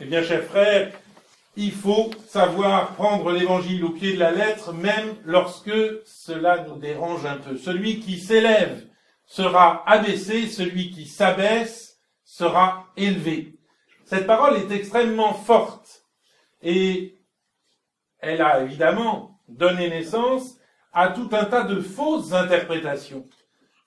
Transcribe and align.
Eh 0.00 0.06
bien, 0.06 0.24
chers 0.24 0.42
frères, 0.42 0.92
il 1.54 1.70
faut 1.70 2.10
savoir 2.26 2.94
prendre 2.94 3.30
l'évangile 3.30 3.84
au 3.84 3.90
pied 3.90 4.14
de 4.14 4.18
la 4.18 4.32
lettre, 4.32 4.72
même 4.72 5.14
lorsque 5.24 5.70
cela 6.04 6.64
nous 6.66 6.78
dérange 6.78 7.24
un 7.24 7.36
peu. 7.36 7.56
Celui 7.56 8.00
qui 8.00 8.18
s'élève 8.18 8.88
sera 9.24 9.88
abaissé, 9.88 10.48
celui 10.48 10.90
qui 10.90 11.06
s'abaisse 11.06 12.00
sera 12.24 12.88
élevé. 12.96 13.54
Cette 14.04 14.26
parole 14.26 14.56
est 14.56 14.72
extrêmement 14.72 15.32
forte 15.32 16.02
et 16.60 17.20
elle 18.18 18.42
a 18.42 18.62
évidemment 18.62 19.38
donné 19.46 19.90
naissance 19.90 20.56
à 20.92 21.08
tout 21.08 21.28
un 21.30 21.44
tas 21.44 21.62
de 21.62 21.80
fausses 21.80 22.32
interprétations. 22.32 23.26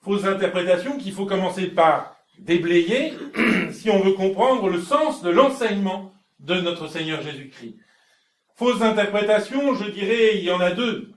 Fausses 0.00 0.24
interprétations 0.24 0.96
qu'il 0.96 1.12
faut 1.12 1.26
commencer 1.26 1.66
par 1.66 2.16
déblayer 2.40 3.12
si 3.72 3.90
on 3.90 4.00
veut 4.00 4.12
comprendre 4.12 4.68
le 4.68 4.80
sens 4.80 5.22
de 5.22 5.30
l'enseignement 5.30 6.12
de 6.40 6.54
notre 6.54 6.88
Seigneur 6.88 7.22
Jésus-Christ. 7.22 7.76
Fausses 8.54 8.82
interprétations, 8.82 9.74
je 9.74 9.90
dirais, 9.90 10.38
il 10.38 10.44
y 10.44 10.50
en 10.50 10.60
a 10.60 10.72
deux 10.72 11.12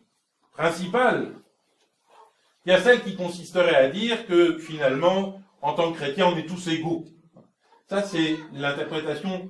principales. 0.52 1.34
Il 2.66 2.72
y 2.72 2.76
a 2.76 2.81
celle 2.81 3.02
qui 3.04 3.16
consisterait 3.16 3.76
à 3.76 3.90
dire 3.90 4.28
que 4.28 4.58
finalement, 4.59 5.42
en 5.62 5.73
tant 5.73 5.92
que 5.92 5.98
chrétien, 5.98 6.28
on 6.28 6.38
est 6.38 6.45
tous 6.45 6.68
égaux. 6.68 7.05
Ça, 7.90 8.03
c'est 8.03 8.38
l'interprétation 8.53 9.50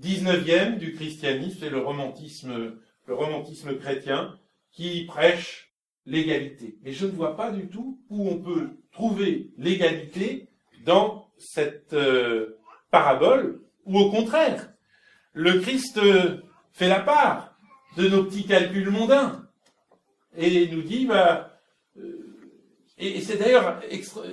19e 0.00 0.78
du 0.78 0.92
christianisme, 0.94 1.58
c'est 1.60 1.70
le 1.70 1.80
romantisme 1.80 3.78
chrétien 3.78 4.38
qui 4.70 5.04
prêche 5.04 5.72
l'égalité. 6.06 6.76
Mais 6.82 6.92
je 6.92 7.06
ne 7.06 7.12
vois 7.12 7.36
pas 7.36 7.50
du 7.50 7.68
tout 7.68 8.00
où 8.08 8.28
on 8.28 8.38
peut 8.38 8.70
trouver 8.92 9.50
l'égalité 9.56 10.48
dans 10.84 11.28
cette 11.38 11.92
euh, 11.92 12.58
parabole, 12.90 13.60
ou 13.84 13.98
au 13.98 14.10
contraire, 14.10 14.70
le 15.32 15.60
Christ 15.60 15.98
fait 16.72 16.88
la 16.88 17.00
part 17.00 17.54
de 17.96 18.08
nos 18.08 18.24
petits 18.24 18.46
calculs 18.46 18.90
mondains 18.90 19.46
et 20.36 20.68
nous 20.68 20.82
dit, 20.82 21.06
bah, 21.06 21.58
euh, 21.98 22.32
et, 22.98 23.20
c'est 23.20 23.36
d'ailleurs 23.36 23.80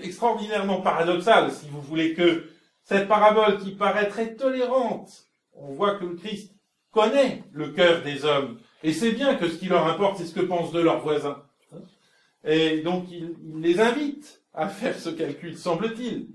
extraordinairement 0.01 0.81
paradoxal, 0.81 1.51
si 1.51 1.67
vous 1.69 1.81
voulez, 1.81 2.13
que 2.13 2.45
cette 2.83 3.07
parabole 3.07 3.59
qui 3.59 3.71
paraît 3.71 4.07
très 4.07 4.35
tolérante, 4.35 5.27
on 5.53 5.73
voit 5.73 5.95
que 5.95 6.05
le 6.05 6.15
Christ 6.15 6.53
connaît 6.91 7.43
le 7.51 7.69
cœur 7.69 8.01
des 8.01 8.25
hommes 8.25 8.59
et 8.83 8.93
sait 8.93 9.11
bien 9.11 9.35
que 9.35 9.47
ce 9.47 9.57
qui 9.57 9.67
leur 9.67 9.87
importe, 9.87 10.17
c'est 10.17 10.25
ce 10.25 10.33
que 10.33 10.45
pensent 10.45 10.71
de 10.71 10.79
leurs 10.79 11.01
voisins. 11.01 11.43
Et 12.45 12.81
donc 12.81 13.05
il 13.11 13.35
les 13.59 13.79
invite 13.79 14.41
à 14.53 14.69
faire 14.69 14.97
ce 14.97 15.09
calcul, 15.09 15.57
semble-t-il, 15.57 16.29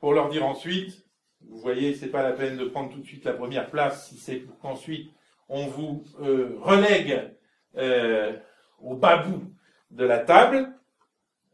pour 0.00 0.14
leur 0.14 0.30
dire 0.30 0.44
ensuite, 0.44 1.06
vous 1.42 1.58
voyez, 1.58 1.94
c'est 1.94 2.08
pas 2.08 2.22
la 2.22 2.32
peine 2.32 2.56
de 2.56 2.64
prendre 2.64 2.92
tout 2.92 3.00
de 3.00 3.06
suite 3.06 3.24
la 3.24 3.34
première 3.34 3.70
place 3.70 4.08
si 4.08 4.16
c'est 4.16 4.36
pour 4.36 4.58
qu'ensuite 4.58 5.10
on 5.48 5.66
vous 5.66 6.04
euh, 6.20 6.56
relègue 6.60 7.34
euh, 7.76 8.38
au 8.80 8.96
bas 8.96 9.18
bout 9.18 9.52
de 9.90 10.04
la 10.04 10.18
table. 10.18 10.74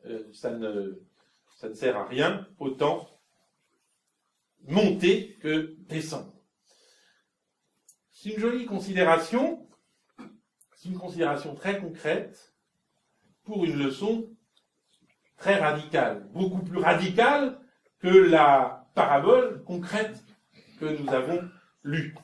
Euh, 0.07 0.23
ça, 0.33 0.51
ne, 0.51 1.01
ça 1.57 1.69
ne 1.69 1.75
sert 1.75 1.97
à 1.97 2.05
rien, 2.05 2.47
autant 2.59 3.09
monter 4.67 5.37
que 5.41 5.77
descendre. 5.89 6.33
C'est 8.11 8.31
une 8.31 8.39
jolie 8.39 8.67
considération, 8.67 9.67
c'est 10.75 10.89
une 10.89 10.99
considération 10.99 11.55
très 11.55 11.81
concrète 11.81 12.55
pour 13.45 13.65
une 13.65 13.77
leçon 13.77 14.29
très 15.37 15.57
radicale, 15.57 16.29
beaucoup 16.33 16.63
plus 16.63 16.79
radicale 16.79 17.61
que 18.01 18.09
la 18.09 18.87
parabole 18.95 19.63
concrète 19.65 20.23
que 20.79 20.87
nous 20.87 21.09
avons 21.13 21.41
lue. 21.83 22.15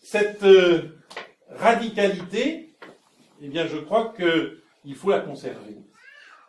Cette 0.00 0.42
euh, 0.42 1.00
radicalité, 1.48 2.74
eh 3.40 3.48
bien, 3.48 3.66
je 3.66 3.76
crois 3.76 4.14
qu'il 4.14 4.94
faut 4.94 5.10
la 5.10 5.20
conserver. 5.20 5.76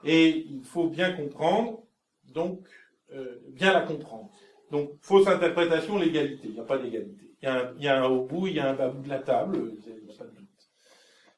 Et 0.03 0.29
il 0.29 0.63
faut 0.63 0.87
bien 0.87 1.13
comprendre, 1.13 1.83
donc, 2.25 2.65
euh, 3.13 3.39
bien 3.49 3.73
la 3.73 3.81
comprendre. 3.81 4.31
Donc, 4.71 4.91
fausse 5.01 5.27
interprétation, 5.27 5.97
l'égalité. 5.97 6.47
Il 6.47 6.53
n'y 6.53 6.59
a 6.59 6.63
pas 6.63 6.77
d'égalité. 6.77 7.31
Il, 7.43 7.83
y 7.83 7.87
a 7.87 8.03
un 8.03 8.07
haut 8.07 8.25
bout, 8.25 8.47
il 8.47 8.55
y 8.55 8.59
a 8.59 8.69
un 8.69 8.73
bas 8.73 8.89
bout 8.89 9.03
de 9.03 9.09
la 9.09 9.19
table, 9.19 9.73
pas 10.17 10.25
de 10.25 10.29
doute. 10.31 10.47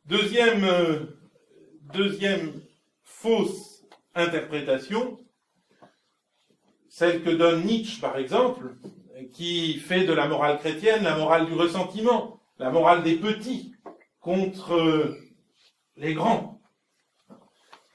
Deuxième, 0.05 0.63
euh, 0.65 0.99
deuxième 1.93 2.61
fausse 3.03 3.85
interprétation, 4.13 5.22
celle 6.93 7.23
que 7.23 7.31
donne 7.31 7.65
Nietzsche, 7.65 7.99
par 7.99 8.19
exemple, 8.19 8.75
qui 9.31 9.79
fait 9.79 10.05
de 10.05 10.13
la 10.13 10.27
morale 10.27 10.59
chrétienne 10.59 11.03
la 11.03 11.17
morale 11.17 11.47
du 11.47 11.53
ressentiment, 11.53 12.39
la 12.59 12.69
morale 12.69 13.01
des 13.01 13.15
petits 13.15 13.73
contre 14.19 15.17
les 15.97 16.13
grands. 16.13 16.61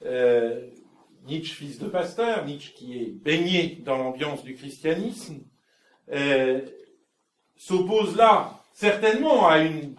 Euh, 0.05 0.69
Nietzsche, 1.29 1.55
fils 1.55 1.79
de 1.79 1.87
pasteur, 1.87 2.45
Nietzsche 2.45 2.73
qui 2.75 2.99
est 2.99 3.13
baigné 3.13 3.81
dans 3.85 3.99
l'ambiance 3.99 4.43
du 4.43 4.57
christianisme, 4.57 5.45
euh, 6.11 6.61
s'oppose 7.57 8.17
là 8.17 8.65
certainement 8.73 9.47
à 9.47 9.59
une, 9.59 9.95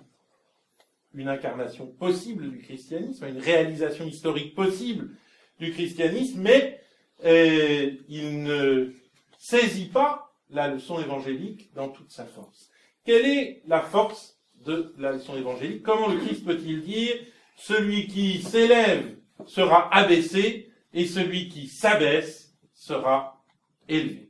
une 1.13 1.29
incarnation 1.29 1.87
possible 1.87 2.51
du 2.51 2.59
christianisme, 2.59 3.23
à 3.23 3.29
une 3.29 3.39
réalisation 3.39 4.05
historique 4.05 4.55
possible 4.55 5.11
du 5.57 5.71
christianisme, 5.71 6.41
mais 6.41 6.81
et 7.23 7.99
il 8.07 8.43
ne 8.43 8.93
saisit 9.37 9.89
pas 9.89 10.31
la 10.49 10.67
leçon 10.67 10.99
évangélique 10.99 11.73
dans 11.73 11.89
toute 11.89 12.11
sa 12.11 12.25
force. 12.25 12.69
Quelle 13.05 13.25
est 13.25 13.61
la 13.67 13.81
force 13.81 14.37
de 14.65 14.93
la 14.97 15.13
leçon 15.13 15.35
évangélique? 15.37 15.83
Comment 15.83 16.07
le 16.07 16.19
Christ 16.19 16.45
peut-il 16.45 16.81
dire 16.81 17.15
celui 17.55 18.07
qui 18.07 18.41
s'élève 18.41 19.17
sera 19.45 19.93
abaissé 19.95 20.71
et 20.93 21.05
celui 21.05 21.49
qui 21.49 21.67
s'abaisse 21.67 22.55
sera 22.73 23.43
élevé 23.87 24.29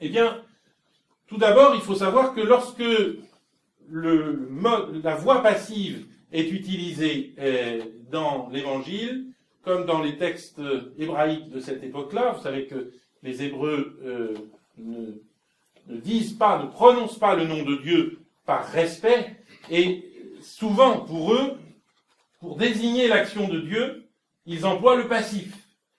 Eh 0.00 0.08
bien, 0.08 0.42
tout 1.26 1.38
d'abord, 1.38 1.74
il 1.74 1.80
faut 1.80 1.94
savoir 1.94 2.34
que 2.34 2.40
lorsque 2.40 2.84
la 3.90 5.14
voix 5.14 5.42
passive 5.42 6.06
est 6.32 6.50
utilisée 6.50 7.34
euh, 7.38 7.82
dans 8.10 8.48
l'évangile, 8.50 9.27
comme 9.68 9.84
dans 9.84 10.00
les 10.00 10.16
textes 10.16 10.62
hébraïques 10.98 11.50
de 11.50 11.60
cette 11.60 11.84
époque-là, 11.84 12.32
vous 12.32 12.42
savez 12.42 12.66
que 12.66 12.90
les 13.22 13.42
Hébreux 13.42 13.98
euh, 14.02 14.34
ne, 14.78 15.12
disent 15.98 16.32
pas, 16.32 16.62
ne 16.62 16.70
prononcent 16.70 17.18
pas 17.18 17.36
le 17.36 17.44
nom 17.44 17.62
de 17.64 17.76
Dieu 17.76 18.18
par 18.46 18.66
respect, 18.68 19.36
et 19.70 20.10
souvent 20.40 21.00
pour 21.00 21.34
eux, 21.34 21.58
pour 22.40 22.56
désigner 22.56 23.08
l'action 23.08 23.46
de 23.46 23.60
Dieu, 23.60 24.08
ils 24.46 24.64
emploient 24.64 24.96
le 24.96 25.06
passif. 25.06 25.54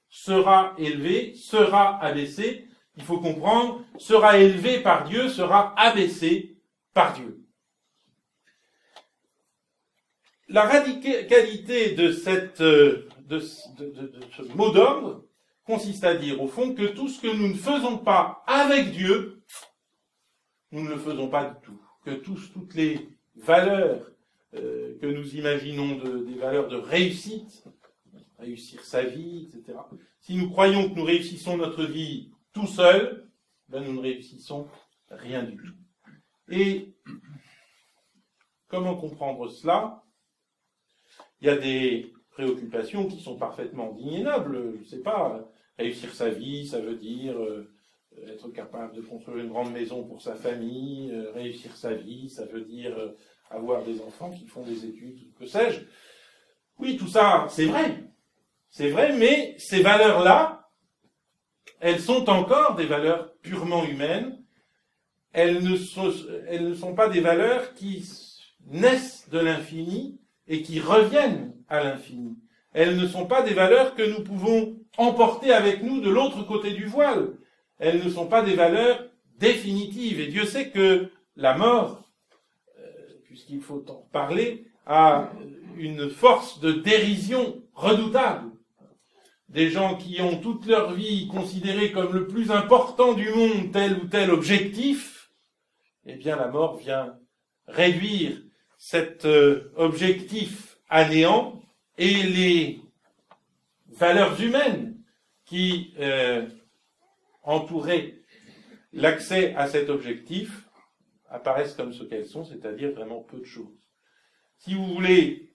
Sera 0.10 0.74
élevé, 0.80 1.36
sera 1.36 2.04
abaissé. 2.04 2.66
Il 2.98 3.04
faut 3.04 3.20
comprendre, 3.20 3.84
sera 4.00 4.40
élevé 4.40 4.80
par 4.80 5.08
Dieu, 5.08 5.30
sera 5.30 5.80
abaissé 5.80 6.56
par 6.96 7.14
Dieu. 7.14 7.46
La 10.48 10.64
radicalité 10.64 11.92
de 11.92 12.12
cette 12.12 12.62
euh, 12.62 13.08
de, 13.30 13.40
ce 13.40 14.42
mot 14.56 14.72
d'ordre 14.72 15.26
consiste 15.64 16.04
à 16.04 16.16
dire, 16.16 16.42
au 16.42 16.48
fond, 16.48 16.74
que 16.74 16.88
tout 16.88 17.08
ce 17.08 17.22
que 17.22 17.28
nous 17.28 17.48
ne 17.48 17.54
faisons 17.54 18.00
pas 18.00 18.44
avec 18.48 18.92
Dieu, 18.92 19.44
nous 20.72 20.84
ne 20.84 20.90
le 20.90 20.98
faisons 20.98 21.30
pas 21.30 21.46
du 21.46 21.56
tout. 21.62 21.82
Que 22.04 22.12
toutes 22.12 22.74
les 22.74 23.10
valeurs 23.36 24.10
euh, 24.56 24.98
que 25.00 25.06
nous 25.06 25.36
imaginons 25.36 25.96
des 26.24 26.34
valeurs 26.34 26.70
de 26.70 26.76
réussite, 26.76 27.66
réussir 28.40 28.84
sa 28.84 29.04
vie, 29.04 29.48
etc. 29.48 29.78
Si 30.22 30.36
nous 30.36 30.50
croyons 30.50 30.90
que 30.90 30.96
nous 30.96 31.04
réussissons 31.04 31.56
notre 31.58 31.84
vie 31.84 32.32
tout 32.52 32.66
seul, 32.66 33.30
ben 33.68 33.84
nous 33.84 33.94
ne 33.94 34.02
réussissons 34.02 34.68
rien 35.12 35.44
du 35.44 35.56
tout. 35.56 35.76
Et 36.50 36.96
comment 38.68 38.96
comprendre 38.96 39.50
cela? 39.50 40.04
Il 41.42 41.48
y 41.48 41.50
a 41.52 41.58
des 41.58 42.12
préoccupations 42.40 43.06
qui 43.06 43.20
sont 43.20 43.36
parfaitement 43.36 43.98
nobles. 44.24 44.74
Je 44.76 44.80
ne 44.80 44.86
sais 44.86 45.04
pas, 45.04 45.52
réussir 45.78 46.14
sa 46.14 46.30
vie, 46.30 46.66
ça 46.66 46.80
veut 46.80 46.96
dire 46.96 47.38
euh, 47.38 47.70
être 48.28 48.50
capable 48.50 48.96
de 48.96 49.02
construire 49.02 49.44
une 49.44 49.50
grande 49.50 49.74
maison 49.74 50.04
pour 50.04 50.22
sa 50.22 50.36
famille, 50.36 51.12
euh, 51.12 51.32
réussir 51.34 51.76
sa 51.76 51.94
vie, 51.94 52.30
ça 52.30 52.46
veut 52.46 52.62
dire 52.62 52.98
euh, 52.98 53.18
avoir 53.50 53.84
des 53.84 54.00
enfants 54.02 54.32
qui 54.32 54.46
font 54.48 54.64
des 54.64 54.86
études, 54.86 55.20
que 55.38 55.46
sais-je. 55.46 55.82
Oui, 56.78 56.96
tout 56.96 57.08
ça, 57.08 57.48
c'est 57.50 57.66
vrai. 57.66 58.06
C'est 58.70 58.90
vrai, 58.90 59.18
mais 59.18 59.56
ces 59.58 59.82
valeurs-là, 59.82 60.70
elles 61.82 62.00
sont 62.00 62.30
encore 62.30 62.76
des 62.76 62.86
valeurs 62.86 63.34
purement 63.42 63.84
humaines. 63.84 64.42
Elles 65.34 65.62
ne 65.62 66.74
sont 66.74 66.96
pas 66.96 67.10
des 67.10 67.20
valeurs 67.20 67.74
qui 67.74 68.08
naissent 68.66 69.28
de 69.30 69.40
l'infini 69.40 70.20
et 70.48 70.62
qui 70.62 70.80
reviennent 70.80 71.59
à 71.70 71.84
l'infini. 71.84 72.38
Elles 72.74 72.98
ne 72.98 73.08
sont 73.08 73.26
pas 73.26 73.42
des 73.42 73.54
valeurs 73.54 73.96
que 73.96 74.04
nous 74.04 74.24
pouvons 74.24 74.78
emporter 74.98 75.52
avec 75.52 75.82
nous 75.84 76.02
de 76.02 76.10
l'autre 76.10 76.44
côté 76.44 76.72
du 76.72 76.86
voile. 76.86 77.30
Elles 77.80 78.04
ne 78.04 78.10
sont 78.10 78.28
pas 78.28 78.42
des 78.42 78.56
valeurs 78.56 79.10
définitive. 79.38 80.20
Et 80.20 80.28
Dieu 80.28 80.46
sait 80.46 80.70
que 80.70 81.10
la 81.36 81.58
mort, 81.58 82.04
euh, 82.78 82.84
puisqu'il 83.24 83.62
faut 83.62 83.84
en 83.90 84.08
parler, 84.12 84.66
a 84.86 85.32
une 85.78 86.10
force 86.10 86.60
de 86.60 86.72
dérision 86.72 87.62
redoutable. 87.74 88.52
Des 89.48 89.70
gens 89.70 89.96
qui 89.96 90.22
ont 90.22 90.38
toute 90.38 90.68
leur 90.68 90.94
vie 90.94 91.28
considéré 91.28 91.92
comme 91.92 92.14
le 92.14 92.28
plus 92.28 92.52
important 92.52 93.14
du 93.14 93.30
monde 93.30 93.72
tel 93.72 93.94
ou 93.98 94.08
tel 94.08 94.30
objectif, 94.30 95.32
eh 96.06 96.16
bien 96.16 96.36
la 96.36 96.50
mort 96.50 96.78
vient 96.78 97.18
réduire 97.68 98.38
cet 98.78 99.26
euh, 99.26 99.72
objectif 99.76 100.69
à 100.90 101.08
néant 101.08 101.62
et 101.98 102.24
les 102.24 102.82
valeurs 103.88 104.40
humaines 104.42 105.02
qui 105.46 105.94
euh, 106.00 106.48
entouraient 107.44 108.16
l'accès 108.92 109.54
à 109.56 109.68
cet 109.68 109.90
objectif 109.90 110.66
apparaissent 111.30 111.76
comme 111.76 111.94
ce 111.94 112.04
qu'elles 112.04 112.26
sont, 112.26 112.44
c'est-à-dire 112.44 112.92
vraiment 112.92 113.22
peu 113.22 113.40
de 113.40 113.46
choses. 113.46 113.78
Si 114.58 114.74
vous 114.74 114.88
voulez, 114.88 115.54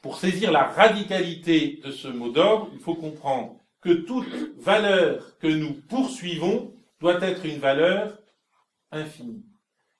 pour 0.00 0.16
saisir 0.16 0.50
la 0.50 0.64
radicalité 0.64 1.80
de 1.84 1.90
ce 1.90 2.08
mot 2.08 2.30
d'ordre, 2.30 2.70
il 2.72 2.80
faut 2.80 2.94
comprendre 2.94 3.60
que 3.80 3.92
toute 3.92 4.28
valeur 4.58 5.38
que 5.38 5.48
nous 5.48 5.74
poursuivons 5.74 6.74
doit 7.00 7.20
être 7.22 7.44
une 7.44 7.58
valeur 7.58 8.18
infinie. 8.90 9.44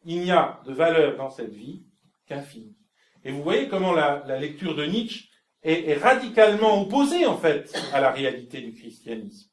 Il 0.04 0.20
n'y 0.20 0.30
a 0.30 0.60
de 0.66 0.72
valeur 0.72 1.16
dans 1.16 1.30
cette 1.30 1.52
vie 1.52 1.84
qu'infinie. 2.26 2.76
Et 3.24 3.30
vous 3.30 3.42
voyez 3.42 3.68
comment 3.68 3.92
la, 3.92 4.38
lecture 4.38 4.74
de 4.74 4.84
Nietzsche 4.84 5.28
est, 5.62 5.94
radicalement 5.94 6.82
opposée, 6.82 7.26
en 7.26 7.38
fait, 7.38 7.72
à 7.92 8.00
la 8.00 8.10
réalité 8.10 8.60
du 8.60 8.72
christianisme. 8.72 9.48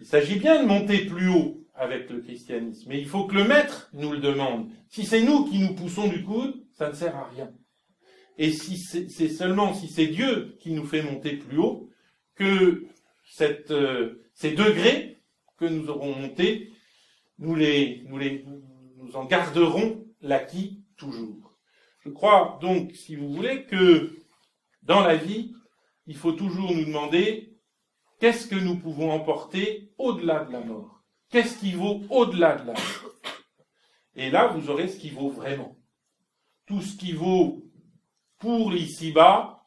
Il 0.00 0.06
s'agit 0.06 0.38
bien 0.38 0.62
de 0.62 0.66
monter 0.66 1.06
plus 1.06 1.28
haut, 1.28 1.62
avec 1.74 2.10
le 2.10 2.20
christianisme. 2.20 2.88
Mais 2.88 3.00
il 3.00 3.06
faut 3.06 3.24
que 3.24 3.34
le 3.34 3.44
maître 3.44 3.88
nous 3.92 4.12
le 4.12 4.18
demande. 4.18 4.68
Si 4.88 5.04
c'est 5.04 5.22
nous 5.22 5.44
qui 5.44 5.58
nous 5.58 5.74
poussons 5.74 6.08
du 6.08 6.22
coude, 6.22 6.62
ça 6.72 6.88
ne 6.88 6.94
sert 6.94 7.16
à 7.16 7.28
rien. 7.34 7.50
Et 8.38 8.50
si 8.50 8.76
c'est 8.76 9.28
seulement 9.28 9.74
si 9.74 9.88
c'est 9.88 10.06
Dieu 10.06 10.56
qui 10.60 10.72
nous 10.72 10.84
fait 10.84 11.02
monter 11.02 11.36
plus 11.36 11.58
haut, 11.58 11.88
que 12.34 12.84
cette, 13.28 13.70
euh, 13.70 14.22
ces 14.34 14.52
degrés 14.52 15.20
que 15.58 15.64
nous 15.66 15.88
aurons 15.88 16.14
montés, 16.14 16.70
nous 17.38 17.54
les, 17.54 18.02
nous 18.06 18.18
les, 18.18 18.44
nous 18.96 19.16
en 19.16 19.24
garderons 19.24 20.04
l'acquis 20.20 20.82
toujours. 20.96 21.41
Je 22.04 22.10
crois 22.10 22.58
donc, 22.60 22.96
si 22.96 23.14
vous 23.14 23.32
voulez, 23.32 23.64
que 23.64 24.18
dans 24.82 25.00
la 25.00 25.14
vie, 25.14 25.54
il 26.06 26.16
faut 26.16 26.32
toujours 26.32 26.72
nous 26.74 26.84
demander 26.84 27.56
qu'est-ce 28.18 28.48
que 28.48 28.56
nous 28.56 28.76
pouvons 28.76 29.12
emporter 29.12 29.92
au-delà 29.98 30.44
de 30.44 30.52
la 30.52 30.60
mort? 30.60 31.04
Qu'est-ce 31.30 31.58
qui 31.58 31.72
vaut 31.72 32.02
au-delà 32.10 32.56
de 32.56 32.66
la 32.66 32.74
Et 34.16 34.30
là, 34.30 34.48
vous 34.48 34.68
aurez 34.68 34.88
ce 34.88 34.98
qui 34.98 35.10
vaut 35.10 35.30
vraiment. 35.30 35.78
Tout 36.66 36.82
ce 36.82 36.96
qui 36.96 37.12
vaut 37.12 37.62
pour 38.38 38.72
l'ici-bas, 38.72 39.64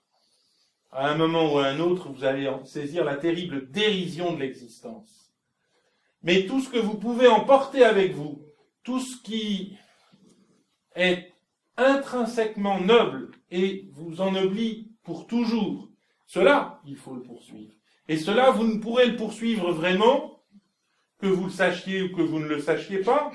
à 0.92 1.10
un 1.10 1.16
moment 1.16 1.54
ou 1.54 1.60
à 1.60 1.68
un 1.68 1.80
autre, 1.80 2.10
vous 2.10 2.26
allez 2.26 2.50
en 2.50 2.66
saisir 2.66 3.06
la 3.06 3.16
terrible 3.16 3.72
dérision 3.72 4.34
de 4.34 4.40
l'existence. 4.40 5.34
Mais 6.22 6.46
tout 6.48 6.60
ce 6.60 6.70
que 6.70 6.80
vous 6.80 6.98
pouvez 6.98 7.28
emporter 7.28 7.86
avec 7.86 8.14
vous, 8.14 8.46
tout 8.84 9.00
ce 9.00 9.22
qui 9.22 9.78
est 10.96 11.35
intrinsèquement 11.78 12.80
noble 12.80 13.32
et 13.52 13.90
vous 13.92 14.22
ennoblit 14.22 14.92
pour 15.04 15.28
toujours, 15.28 15.92
cela, 16.26 16.82
il 16.86 16.96
faut 16.96 17.14
le 17.14 17.22
poursuivre. 17.22 17.74
Et 18.08 18.18
cela, 18.18 18.52
vous 18.52 18.66
ne 18.66 18.80
pourrez 18.80 19.08
le 19.08 19.16
poursuivre 19.16 19.72
vraiment 19.72 20.44
que 21.20 21.28
vous 21.28 21.46
le 21.46 21.52
sachiez 21.52 22.04
ou 22.04 22.16
que 22.16 22.22
vous 22.22 22.40
ne 22.40 22.48
le 22.48 22.60
sachiez 22.60 23.00
pas, 23.00 23.32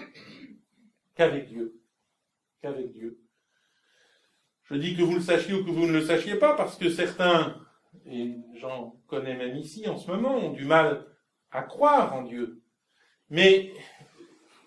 qu'avec 1.14 1.48
Dieu. 1.48 1.80
Qu'avec 2.60 2.92
Dieu. 2.92 3.20
Je 4.64 4.74
dis 4.74 4.96
que 4.96 5.02
vous 5.02 5.16
le 5.16 5.20
sachiez 5.20 5.54
ou 5.54 5.64
que 5.64 5.70
vous 5.70 5.86
ne 5.86 5.92
le 5.92 6.04
sachiez 6.04 6.36
pas 6.36 6.54
parce 6.54 6.76
que 6.76 6.90
certains, 6.90 7.56
et 8.06 8.36
j'en 8.54 9.00
connais 9.06 9.36
même 9.36 9.56
ici 9.56 9.88
en 9.88 9.96
ce 9.96 10.10
moment, 10.10 10.36
ont 10.36 10.52
du 10.52 10.64
mal 10.64 11.06
à 11.50 11.62
croire 11.62 12.14
en 12.14 12.22
Dieu. 12.22 12.62
Mais 13.28 13.72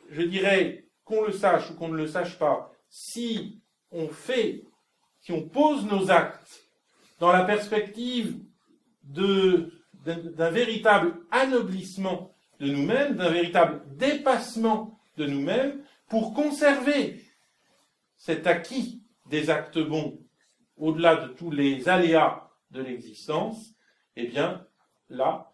je 0.09 0.21
dirais 0.21 0.89
qu'on 1.05 1.23
le 1.23 1.31
sache 1.31 1.69
ou 1.71 1.75
qu'on 1.75 1.89
ne 1.89 1.97
le 1.97 2.07
sache 2.07 2.37
pas, 2.37 2.73
si 2.89 3.62
on 3.93 4.09
fait, 4.09 4.63
si 5.21 5.31
on 5.31 5.47
pose 5.47 5.85
nos 5.85 6.11
actes 6.11 6.67
dans 7.19 7.31
la 7.31 7.45
perspective 7.45 8.39
d'un 9.03 10.49
véritable 10.49 11.21
anoblissement 11.31 12.35
de 12.59 12.67
nous-mêmes, 12.67 13.15
d'un 13.15 13.29
véritable 13.29 13.83
dépassement 13.95 14.99
de 15.17 15.25
nous-mêmes 15.25 15.81
pour 16.09 16.33
conserver 16.33 17.21
cet 18.17 18.47
acquis 18.47 19.03
des 19.27 19.49
actes 19.49 19.79
bons 19.79 20.19
au-delà 20.77 21.15
de 21.15 21.27
tous 21.33 21.51
les 21.51 21.87
aléas 21.87 22.49
de 22.71 22.81
l'existence, 22.81 23.75
eh 24.15 24.27
bien, 24.27 24.65
là, 25.09 25.51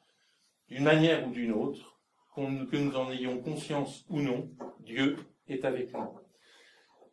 d'une 0.69 0.83
manière 0.83 1.27
ou 1.27 1.31
d'une 1.31 1.51
autre, 1.51 1.99
que 2.35 2.77
nous 2.77 2.95
en 2.95 3.11
ayons 3.11 3.41
conscience 3.41 4.05
ou 4.09 4.21
non, 4.21 4.49
Dieu 4.79 5.17
est 5.47 5.65
avec 5.65 5.93
nous. 5.93 6.18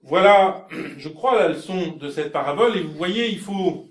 Voilà, 0.03 0.69
je 0.99 1.09
crois, 1.09 1.39
la 1.39 1.49
leçon 1.49 1.93
de 1.93 2.09
cette 2.09 2.33
parabole, 2.33 2.77
et 2.77 2.83
vous 2.83 2.95
voyez, 2.95 3.29
il 3.29 3.39
faut 3.39 3.89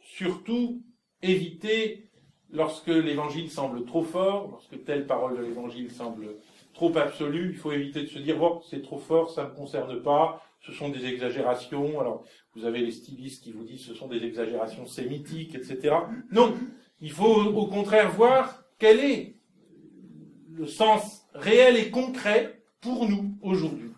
surtout 0.00 0.82
éviter 1.22 2.08
lorsque 2.50 2.88
l'évangile 2.88 3.50
semble 3.50 3.84
trop 3.84 4.02
fort, 4.02 4.48
lorsque 4.50 4.84
telle 4.84 5.06
parole 5.06 5.36
de 5.36 5.42
l'évangile 5.42 5.90
semble 5.90 6.36
trop 6.74 6.96
absolue, 6.96 7.50
il 7.50 7.56
faut 7.56 7.72
éviter 7.72 8.02
de 8.02 8.08
se 8.08 8.18
dire, 8.18 8.36
c'est 8.68 8.82
trop 8.82 8.98
fort, 8.98 9.30
ça 9.30 9.44
ne 9.44 9.50
me 9.50 9.54
concerne 9.54 10.02
pas, 10.02 10.42
ce 10.60 10.72
sont 10.72 10.88
des 10.88 11.06
exagérations. 11.06 12.00
Alors, 12.00 12.24
vous 12.54 12.64
avez 12.64 12.80
les 12.80 12.92
stylistes 12.92 13.44
qui 13.44 13.52
vous 13.52 13.64
disent 13.64 13.84
ce 13.84 13.94
sont 13.94 14.08
des 14.08 14.24
exagérations 14.24 14.86
sémitiques, 14.86 15.54
etc. 15.54 15.96
Non, 16.30 16.54
il 17.00 17.10
faut 17.10 17.24
au 17.24 17.66
contraire 17.66 18.10
voir 18.10 18.62
quel 18.78 19.00
est 19.00 19.36
le 20.52 20.66
sens 20.66 21.26
réel 21.34 21.76
et 21.76 21.90
concret 21.90 22.62
pour 22.80 23.08
nous 23.08 23.36
aujourd'hui. 23.42 23.90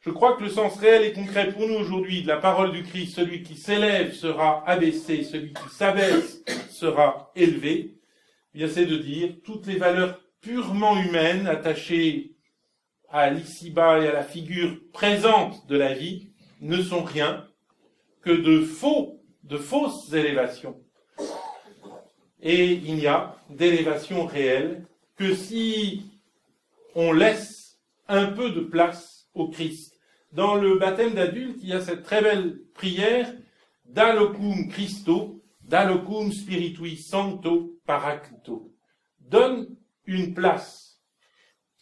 Je 0.00 0.08
crois 0.08 0.34
que 0.34 0.44
le 0.44 0.48
sens 0.48 0.78
réel 0.78 1.04
et 1.04 1.12
concret 1.12 1.52
pour 1.52 1.68
nous 1.68 1.74
aujourd'hui 1.74 2.22
de 2.22 2.28
la 2.28 2.38
parole 2.38 2.72
du 2.72 2.82
Christ, 2.82 3.16
celui 3.16 3.42
qui 3.42 3.54
s'élève 3.54 4.14
sera 4.14 4.66
abaissé, 4.66 5.24
celui 5.24 5.52
qui 5.52 5.68
s'abaisse 5.68 6.42
sera 6.70 7.30
élevé, 7.36 7.98
c'est 8.54 8.86
de 8.86 8.96
dire 8.96 9.34
toutes 9.44 9.66
les 9.66 9.76
valeurs 9.76 10.18
purement 10.40 10.98
humaines 10.98 11.46
attachées 11.46 12.32
à 13.10 13.28
l'ici-bas 13.28 14.00
et 14.00 14.08
à 14.08 14.12
la 14.12 14.24
figure 14.24 14.78
présente 14.94 15.66
de 15.66 15.76
la 15.76 15.92
vie 15.92 16.30
ne 16.62 16.80
sont 16.80 17.02
rien 17.02 17.46
que 18.22 18.30
de 18.30 18.62
faux, 18.62 19.20
de 19.44 19.58
fausses 19.58 20.14
élévations. 20.14 20.80
Et 22.40 22.72
il 22.72 22.94
n'y 22.94 23.06
a 23.06 23.36
d'élévation 23.50 24.24
réelle 24.24 24.86
que 25.16 25.34
si 25.34 26.06
on 26.94 27.12
laisse 27.12 27.78
un 28.08 28.26
peu 28.28 28.48
de 28.48 28.60
place 28.60 29.28
au 29.34 29.48
Christ 29.48 29.89
dans 30.32 30.54
le 30.54 30.78
baptême 30.78 31.14
d'adulte, 31.14 31.58
il 31.62 31.68
y 31.68 31.72
a 31.72 31.80
cette 31.80 32.04
très 32.04 32.22
belle 32.22 32.60
prière 32.74 33.32
d'Alocum 33.84 34.68
Christo, 34.68 35.42
d'Alocum 35.60 36.32
Spiritui 36.32 36.96
Sancto 36.96 37.80
Paracto. 37.84 38.72
Donne 39.18 39.76
une 40.04 40.34
place 40.34 41.00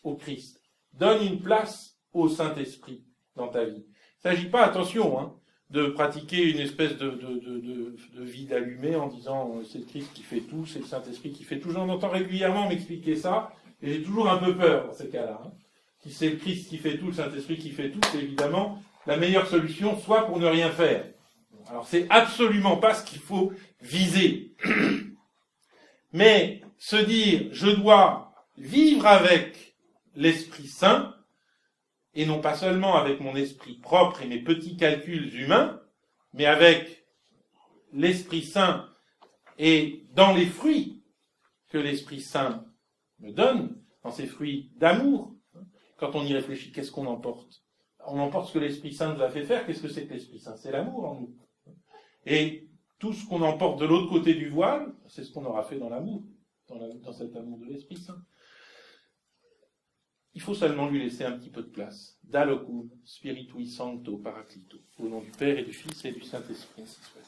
au 0.02 0.16
Christ. 0.16 0.62
Donne 0.92 1.24
une 1.24 1.40
place 1.40 1.98
au 2.12 2.28
Saint-Esprit 2.28 3.04
dans 3.36 3.48
ta 3.48 3.64
vie. 3.64 3.84
Il 4.24 4.28
ne 4.28 4.34
s'agit 4.34 4.48
pas, 4.48 4.64
attention, 4.64 5.20
hein, 5.20 5.34
de 5.70 5.86
pratiquer 5.86 6.50
une 6.50 6.58
espèce 6.58 6.96
de, 6.96 7.10
de, 7.10 8.24
vie 8.24 8.46
d'allumé 8.46 8.96
en 8.96 9.06
disant 9.08 9.56
euh, 9.56 9.64
c'est 9.64 9.78
le 9.78 9.84
Christ 9.84 10.12
qui 10.14 10.22
fait 10.22 10.40
tout, 10.40 10.64
c'est 10.64 10.78
le 10.78 10.86
Saint-Esprit 10.86 11.32
qui 11.32 11.44
fait 11.44 11.60
tout. 11.60 11.70
J'en 11.70 11.88
entends 11.88 12.08
régulièrement 12.08 12.68
m'expliquer 12.68 13.16
ça, 13.16 13.52
et 13.82 13.92
j'ai 13.92 14.02
toujours 14.02 14.30
un 14.30 14.38
peu 14.38 14.56
peur 14.56 14.86
dans 14.86 14.92
ces 14.92 15.08
cas-là. 15.08 15.42
Hein 15.44 15.52
si 16.02 16.12
c'est 16.12 16.30
le 16.30 16.36
Christ 16.36 16.68
qui 16.68 16.78
fait 16.78 16.98
tout, 16.98 17.06
le 17.06 17.12
Saint-Esprit 17.12 17.58
qui 17.58 17.70
fait 17.70 17.90
tout, 17.90 18.00
c'est 18.12 18.18
évidemment 18.18 18.82
la 19.06 19.16
meilleure 19.16 19.46
solution, 19.46 19.98
soit 19.98 20.26
pour 20.26 20.38
ne 20.38 20.46
rien 20.46 20.70
faire. 20.70 21.04
Alors 21.68 21.86
c'est 21.86 22.06
absolument 22.10 22.76
pas 22.76 22.94
ce 22.94 23.04
qu'il 23.04 23.20
faut 23.20 23.52
viser. 23.80 24.54
Mais 26.12 26.62
se 26.78 26.96
dire 26.96 27.48
je 27.52 27.68
dois 27.68 28.32
vivre 28.56 29.06
avec 29.06 29.76
l'Esprit 30.14 30.66
Saint, 30.66 31.14
et 32.14 32.26
non 32.26 32.40
pas 32.40 32.54
seulement 32.54 32.96
avec 32.96 33.20
mon 33.20 33.36
esprit 33.36 33.74
propre 33.74 34.22
et 34.22 34.26
mes 34.26 34.42
petits 34.42 34.76
calculs 34.76 35.34
humains, 35.38 35.80
mais 36.32 36.46
avec 36.46 37.04
l'Esprit 37.92 38.42
Saint 38.42 38.88
et 39.58 40.04
dans 40.14 40.34
les 40.34 40.46
fruits 40.46 41.04
que 41.68 41.78
l'Esprit 41.78 42.20
Saint 42.20 42.64
me 43.20 43.32
donne, 43.32 43.80
dans 44.02 44.10
ces 44.10 44.26
fruits 44.26 44.70
d'amour, 44.76 45.34
quand 45.98 46.14
on 46.14 46.24
y 46.24 46.32
réfléchit, 46.32 46.72
qu'est-ce 46.72 46.92
qu'on 46.92 47.06
emporte? 47.06 47.62
On 48.06 48.18
emporte 48.20 48.48
ce 48.48 48.54
que 48.54 48.58
l'Esprit 48.60 48.94
Saint 48.94 49.12
nous 49.12 49.20
a 49.20 49.28
fait 49.28 49.44
faire. 49.44 49.66
Qu'est-ce 49.66 49.82
que 49.82 49.88
c'est 49.88 50.06
que 50.06 50.14
l'Esprit 50.14 50.38
Saint? 50.38 50.56
C'est 50.56 50.70
l'amour 50.70 51.04
en 51.04 51.20
nous. 51.20 51.36
Et 52.24 52.68
tout 52.98 53.12
ce 53.12 53.26
qu'on 53.26 53.42
emporte 53.42 53.80
de 53.80 53.84
l'autre 53.84 54.08
côté 54.08 54.34
du 54.34 54.48
voile, 54.48 54.94
c'est 55.08 55.24
ce 55.24 55.32
qu'on 55.32 55.44
aura 55.44 55.64
fait 55.64 55.76
dans 55.76 55.88
l'amour, 55.88 56.22
dans, 56.68 57.12
cet 57.12 57.36
amour 57.36 57.58
de 57.58 57.66
l'Esprit 57.66 57.96
Saint. 57.96 58.22
Il 60.34 60.40
faut 60.40 60.54
seulement 60.54 60.88
lui 60.88 61.00
laisser 61.00 61.24
un 61.24 61.32
petit 61.32 61.50
peu 61.50 61.62
de 61.62 61.68
place. 61.68 62.18
Dalocum, 62.22 62.88
Spiritui 63.04 63.66
Sancto 63.66 64.18
Paraclito. 64.18 64.78
Au 64.98 65.08
nom 65.08 65.20
du 65.20 65.32
Père 65.32 65.58
et 65.58 65.64
du 65.64 65.72
Fils 65.72 66.04
et 66.04 66.12
du 66.12 66.22
Saint-Esprit, 66.22 66.82
ainsi 66.82 67.00
soit. 67.02 67.22